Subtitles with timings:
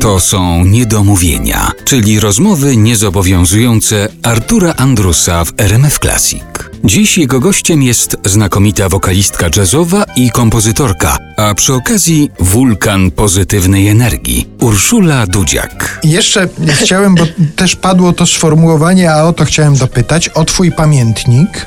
[0.00, 6.69] To są niedomówienia, czyli rozmowy niezobowiązujące Artura Andrusa w RMF Classic.
[6.84, 14.48] Dziś jego gościem jest znakomita wokalistka jazzowa i kompozytorka, a przy okazji wulkan pozytywnej energii
[14.60, 16.00] Urszula Dudziak.
[16.04, 17.24] Jeszcze chciałem, bo
[17.56, 21.66] też padło to sformułowanie, a o to chciałem dopytać, o twój pamiętnik.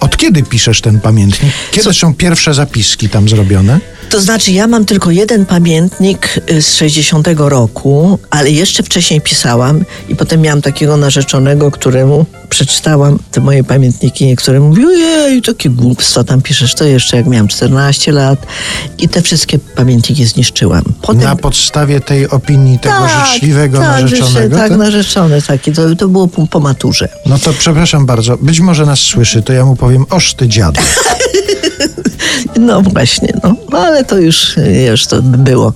[0.00, 1.52] Od kiedy piszesz ten pamiętnik?
[1.70, 3.80] Kiedy są pierwsze zapiski tam zrobione?
[4.10, 9.84] To znaczy, ja mam tylko jeden pamiętnik y, z 60 roku, ale jeszcze wcześniej pisałam
[10.08, 16.24] i potem miałam takiego narzeczonego, któremu przeczytałam te moje pamiętniki, niektóre mówiły, jej, takie głupstwa
[16.24, 18.46] tam piszesz, to jeszcze jak miałam 14 lat
[18.98, 20.82] i te wszystkie pamiętniki zniszczyłam.
[21.02, 21.22] Potem...
[21.22, 24.56] Na podstawie tej opinii tego życzliwego tak, narzeczonego?
[24.56, 27.08] Tak, to- narzeczony taki, to, to było po, po maturze.
[27.26, 30.80] No to przepraszam bardzo, być może nas słyszy, to ja mu powiem, oż ty dziadu.
[32.60, 33.54] No właśnie, no.
[33.70, 34.56] no ale to już,
[34.90, 35.72] już to było.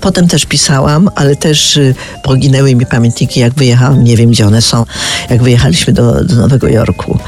[0.00, 4.62] Potem też pisałam, ale też y, poginęły mi pamiętniki, jak wyjechałam, nie wiem gdzie one
[4.62, 4.84] są,
[5.30, 7.18] jak wyjechaliśmy do, do Nowego Jorku.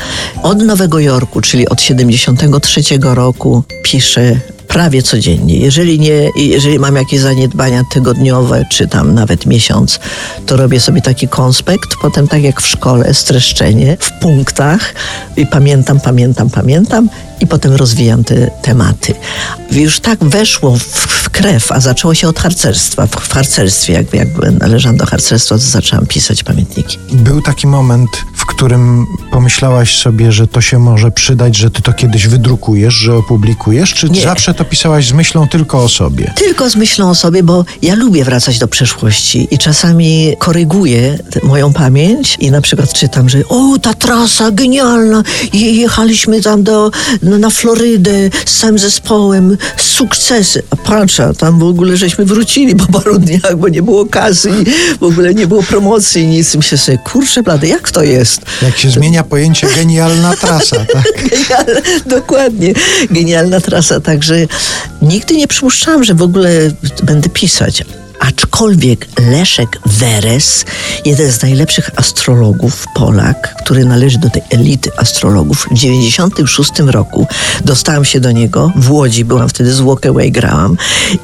[0.42, 4.36] Od Nowego Jorku, czyli od 73 roku piszę
[4.68, 5.56] prawie codziennie.
[5.56, 10.00] Jeżeli nie, jeżeli mam jakieś zaniedbania tygodniowe, czy tam nawet miesiąc,
[10.46, 14.94] to robię sobie taki konspekt, potem tak jak w szkole, streszczenie w punktach
[15.36, 17.08] i pamiętam, pamiętam, pamiętam
[17.40, 19.14] i potem rozwijam te tematy.
[19.72, 23.06] Już tak weszło w, krew, a zaczęło się od harcerstwa.
[23.06, 24.28] W, harcerstwie, jak, jak
[24.60, 26.98] należałam do harcerstwa, to zaczęłam pisać pamiętniki.
[27.12, 28.10] Był taki moment,
[28.58, 33.94] którym pomyślałaś sobie, że to się może przydać, że ty to kiedyś wydrukujesz, że opublikujesz,
[33.94, 34.22] czy Nie.
[34.22, 36.32] zawsze to pisałaś z myślą tylko o sobie?
[36.36, 41.72] Tylko z myślą o sobie, bo ja lubię wracać do przeszłości i czasami koryguję moją
[41.72, 46.90] pamięć i na przykład czytam, że o, ta trasa genialna, Je, jechaliśmy tam do,
[47.22, 50.62] na Florydę z całym zespołem, sukcesy.
[50.70, 54.98] A patrzę, tam w ogóle żeśmy wrócili po paru dniach, bo nie było kasy i
[54.98, 56.54] w ogóle nie było promocji, nic.
[56.54, 58.47] Myślę sobie, kurczę blady, jak to jest?
[58.62, 61.12] Jak się zmienia pojęcie genialna trasa, tak?
[62.16, 62.72] Dokładnie.
[63.10, 64.00] Genialna trasa.
[64.00, 64.34] Także
[65.02, 66.50] nigdy nie przypuszczałam, że w ogóle
[67.02, 67.84] będę pisać.
[68.20, 70.64] Aczkolwiek Leszek Weres,
[71.04, 77.26] jeden z najlepszych astrologów Polak, który należy do tej elity astrologów, w 96 roku
[77.64, 80.76] dostałam się do niego w Łodzi, byłam wtedy z Walkaway, grałam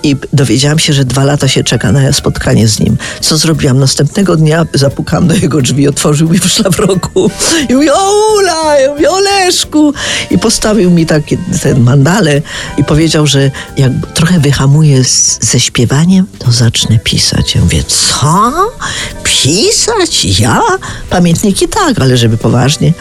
[0.03, 2.97] i dowiedziałam się, że dwa lata się czeka na spotkanie z nim.
[3.21, 3.79] Co zrobiłam?
[3.79, 7.31] Następnego dnia zapukałam do jego drzwi, otworzył mi w szlafroku
[7.69, 9.95] i mówi, o Ula, ja mówię, o Leszku
[10.31, 12.43] i postawił mi taki ten mandale
[12.79, 16.53] i powiedział, że jak trochę wyhamuję z, ze śpiewaniem, to
[16.85, 17.55] zacznę pisać.
[17.55, 18.53] Ja mówię, co?
[19.25, 20.25] Pisać?
[20.25, 20.61] Ja?
[21.11, 22.93] Pamiętniki tak, ale żeby poważnie.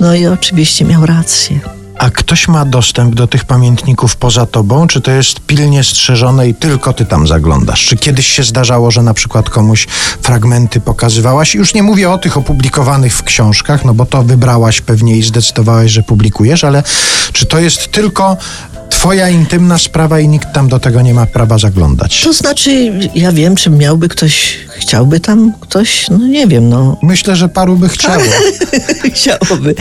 [0.00, 1.60] No i oczywiście miał rację.
[1.98, 4.86] A ktoś ma dostęp do tych pamiętników poza tobą?
[4.86, 7.86] Czy to jest pilnie strzeżone i tylko ty tam zaglądasz?
[7.86, 9.86] Czy kiedyś się zdarzało, że na przykład komuś
[10.22, 11.54] fragmenty pokazywałaś?
[11.54, 15.90] Już nie mówię o tych opublikowanych w książkach, no bo to wybrałaś pewnie i zdecydowałaś,
[15.90, 16.82] że publikujesz, ale
[17.32, 18.36] czy to jest tylko
[18.98, 22.22] twoja intymna sprawa i nikt tam do tego nie ma prawa zaglądać?
[22.24, 27.36] To znaczy, ja wiem, czy miałby ktoś, chciałby tam ktoś, no nie wiem, no Myślę,
[27.36, 28.22] że paru by chciało.
[29.14, 29.74] chciałoby.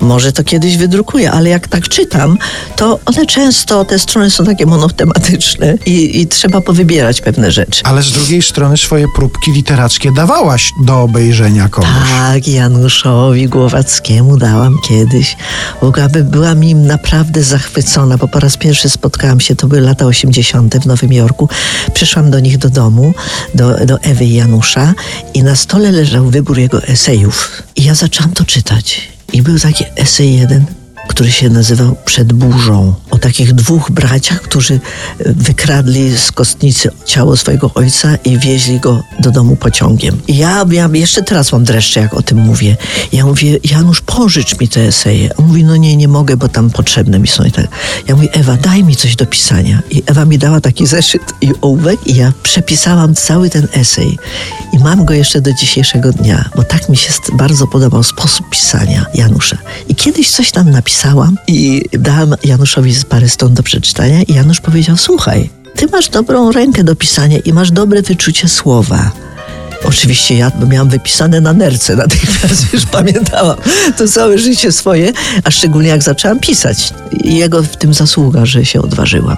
[0.00, 2.38] Może to kiedyś wydrukuję, ale jak tak czytam,
[2.76, 7.80] to one często, te strony są takie monotematyczne i, i trzeba powybierać pewne rzeczy.
[7.84, 11.90] Ale z drugiej strony swoje próbki literackie dawałaś do obejrzenia komuś.
[12.10, 15.36] Tak, Januszowi Głowackiemu dałam kiedyś.
[15.80, 19.80] W ogóle by- byłam im naprawdę zachwycona, bo po raz pierwszy spotkałam się, to były
[19.80, 20.76] lata 80.
[20.76, 21.48] w Nowym Jorku.
[21.94, 23.14] Przyszłam do nich do domu,
[23.54, 24.94] do, do Ewy i Janusza
[25.34, 27.62] i na stole leżał wybór jego esejów.
[27.76, 29.08] I ja zaczęłam to czytać.
[29.32, 30.64] I był taki esej jeden,
[31.08, 32.94] który się nazywał Przed burzą.
[33.10, 34.80] O takich dwóch braciach, którzy e,
[35.32, 40.20] wykradli z kostnicy ciało swojego ojca i wieźli go do domu pociągiem.
[40.28, 42.76] I ja miałam, jeszcze teraz mam dreszcze, jak o tym mówię.
[43.12, 45.36] Ja mówię, Janusz, pożycz mi te eseje.
[45.36, 47.66] On mówi, no nie, nie mogę, bo tam potrzebne mi są i tak.
[48.08, 49.82] Ja mówię, Ewa, daj mi coś do pisania.
[49.90, 54.18] I Ewa mi dała taki zeszyt i ołówek i ja przepisałam cały ten esej.
[54.72, 59.06] I mam go jeszcze do dzisiejszego dnia, bo tak mi się bardzo podobał sposób pisania
[59.14, 59.56] Janusza.
[59.88, 64.96] I kiedyś coś tam napisałam i dałam Januszowi parę stron do przeczytania i Janusz powiedział,
[64.96, 69.10] słuchaj, ty masz dobrą rękę do pisania i masz dobre wyczucie słowa.
[69.84, 73.56] Oczywiście ja miałam wypisane na nerce natychmiast, już pamiętałam
[73.98, 75.12] to całe życie swoje,
[75.44, 76.94] a szczególnie jak zaczęłam pisać.
[77.24, 79.36] I jego w tym zasługa, że się odważyłam.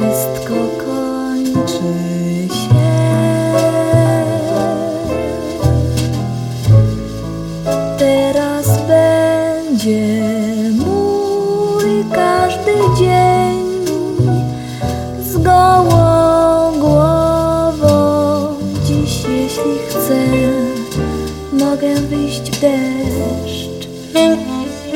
[0.00, 0.54] Wszystko
[0.84, 1.92] kończy
[2.48, 2.74] się.
[7.98, 10.20] Teraz będzie
[10.78, 13.86] mój każdy dzień
[15.22, 18.54] z gołą głową.
[18.84, 20.18] Dziś, jeśli chcę,
[21.52, 23.88] mogę wyjść w deszcz.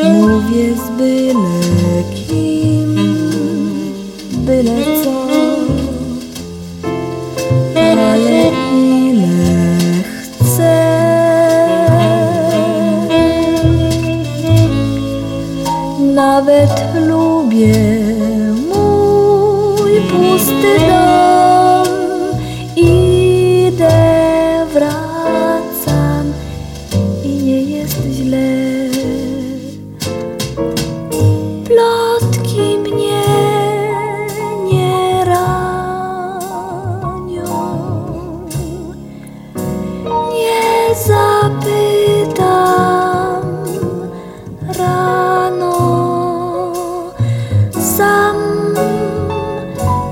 [0.05, 2.74] Mówię z byle kim,
[4.47, 5.44] byle co,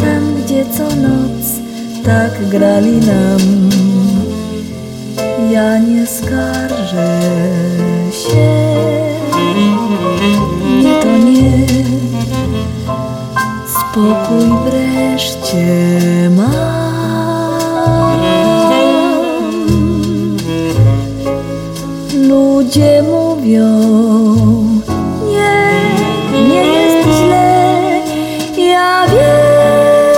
[0.00, 1.46] tam, gdzie co noc
[2.04, 3.70] tak grali nam.
[5.50, 7.20] Ja nie skarżę
[8.12, 8.76] się,
[10.82, 11.66] nie to nie.
[13.66, 15.66] Spokój wreszcie
[16.36, 16.71] mam.
[22.72, 23.66] Ludzie mówią,
[25.30, 28.00] nie, nie jest źle,
[28.58, 30.16] ja wiem.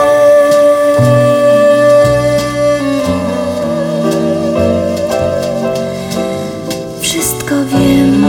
[7.01, 8.25] Wszystko wiem,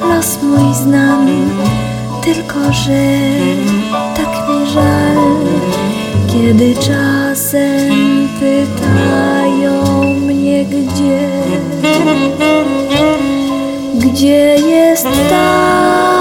[0.00, 1.26] los mój znam,
[2.24, 3.02] tylko że
[4.16, 5.16] tak mi żal,
[6.26, 11.28] kiedy czasem pytają mnie gdzie,
[14.12, 16.19] gdzie jest ta